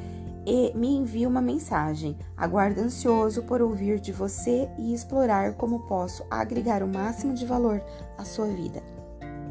[0.48, 2.18] e me envie uma mensagem.
[2.36, 7.84] Aguardo ansioso por ouvir de você e explorar como posso agregar o máximo de valor
[8.18, 8.82] à sua vida.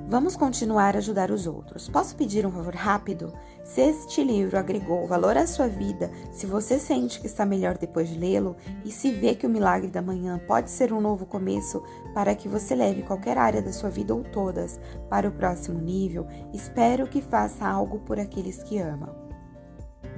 [0.08, 1.88] Vamos continuar a ajudar os outros.
[1.88, 3.32] Posso pedir um favor rápido?
[3.64, 8.08] Se este livro agregou valor à sua vida, se você sente que está melhor depois
[8.08, 11.82] de lê-lo e se vê que o milagre da manhã pode ser um novo começo
[12.14, 14.78] para que você leve qualquer área da sua vida ou todas
[15.10, 16.24] para o próximo nível,
[16.54, 19.25] espero que faça algo por aqueles que amam.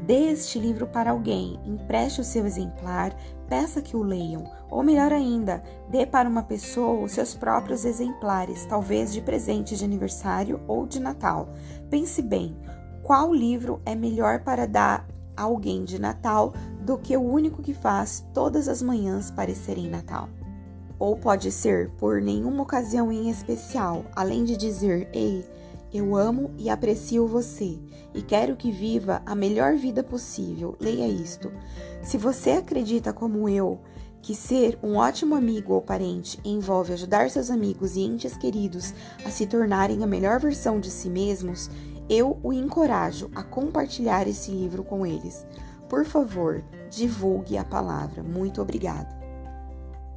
[0.07, 3.15] Dê este livro para alguém, empreste o seu exemplar,
[3.49, 8.65] peça que o leiam, ou melhor ainda, dê para uma pessoa os seus próprios exemplares,
[8.67, 11.49] talvez de presente de aniversário ou de Natal.
[11.91, 12.57] Pense bem,
[13.03, 17.75] qual livro é melhor para dar a alguém de Natal do que o único que
[17.75, 20.29] faz todas as manhãs parecerem Natal?
[20.99, 25.47] Ou pode ser por nenhuma ocasião em especial, além de dizer: Ei,
[25.93, 27.79] eu amo e aprecio você
[28.15, 30.77] e quero que viva a melhor vida possível.
[30.81, 31.51] Leia isto.
[32.03, 33.81] Se você acredita, como eu,
[34.21, 38.93] que ser um ótimo amigo ou parente envolve ajudar seus amigos e entes queridos
[39.25, 41.71] a se tornarem a melhor versão de si mesmos,
[42.09, 45.47] eu o encorajo a compartilhar esse livro com eles.
[45.89, 48.23] Por favor, divulgue a palavra.
[48.23, 49.17] Muito obrigada.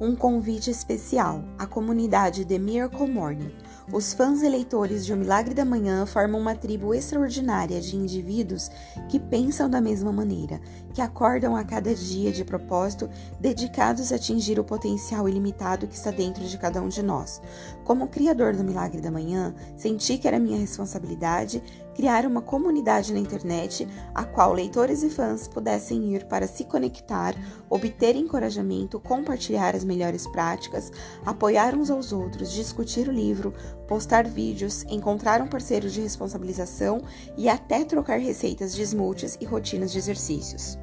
[0.00, 3.54] Um convite especial à comunidade The Miracle Morning.
[3.92, 8.70] Os fãs eleitores de O Milagre da Manhã formam uma tribo extraordinária de indivíduos
[9.06, 10.62] que pensam da mesma maneira,
[10.94, 16.10] que acordam a cada dia de propósito, dedicados a atingir o potencial ilimitado que está
[16.10, 17.42] dentro de cada um de nós.
[17.84, 21.62] Como criador do Milagre da Manhã, senti que era minha responsabilidade
[21.94, 27.34] criar uma comunidade na internet a qual leitores e fãs pudessem ir para se conectar,
[27.68, 30.90] obter encorajamento, compartilhar as melhores práticas,
[31.24, 33.52] apoiar uns aos outros, discutir o livro,
[33.86, 37.02] postar vídeos, encontrar um parceiro de responsabilização
[37.36, 40.78] e até trocar receitas de smoothies e rotinas de exercícios.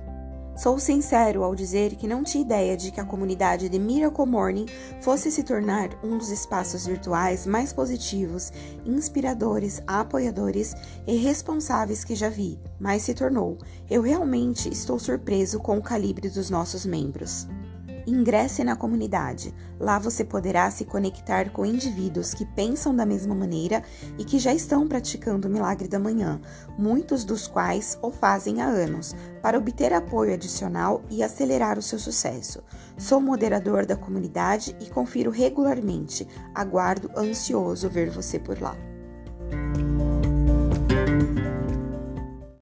[0.59, 4.65] Sou sincero ao dizer que não tinha ideia de que a comunidade de Miracle Morning
[4.99, 8.51] fosse se tornar um dos espaços virtuais mais positivos,
[8.85, 10.75] inspiradores, apoiadores
[11.07, 13.57] e responsáveis que já vi, mas se tornou.
[13.89, 17.47] Eu realmente estou surpreso com o calibre dos nossos membros.
[18.09, 19.53] Ingresse na comunidade.
[19.79, 23.83] Lá você poderá se conectar com indivíduos que pensam da mesma maneira
[24.17, 26.41] e que já estão praticando o milagre da manhã,
[26.77, 31.99] muitos dos quais o fazem há anos, para obter apoio adicional e acelerar o seu
[31.99, 32.63] sucesso.
[32.97, 36.27] Sou moderador da comunidade e confiro regularmente.
[36.53, 38.88] Aguardo ansioso ver você por lá.